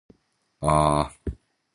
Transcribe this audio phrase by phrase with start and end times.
[0.61, 1.31] あー。